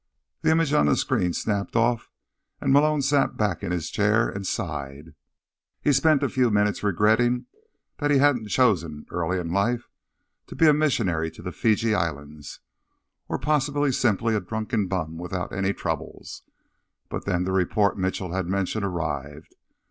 The 0.41 0.49
image 0.49 0.73
on 0.73 0.87
the 0.87 0.95
screen 0.95 1.31
snapped 1.31 1.75
off, 1.75 2.09
and 2.59 2.73
Malone 2.73 3.03
sat 3.03 3.37
back 3.37 3.61
in 3.61 3.71
his 3.71 3.91
chair 3.91 4.27
and 4.27 4.47
sighed. 4.47 5.13
He 5.79 5.93
spent 5.93 6.23
a 6.23 6.29
few 6.29 6.49
minutes 6.49 6.81
regretting 6.81 7.45
that 7.99 8.09
he 8.09 8.17
hadn't 8.17 8.47
chosen, 8.47 9.05
early 9.11 9.37
in 9.37 9.51
life, 9.51 9.91
to 10.47 10.55
be 10.55 10.65
a 10.65 10.73
missionary 10.73 11.29
to 11.29 11.43
the 11.43 11.51
Fiji 11.51 11.93
Islands, 11.93 12.61
or 13.27 13.37
possibly 13.37 13.91
simply 13.91 14.33
a 14.33 14.39
drunken 14.41 14.87
bum 14.87 15.19
without 15.19 15.53
any 15.53 15.71
troubles, 15.71 16.41
but 17.07 17.25
then 17.25 17.43
the 17.43 17.51
report 17.51 17.95
Mitchell 17.95 18.31
had 18.33 18.47
mentioned 18.47 18.83
arrived. 18.83 19.55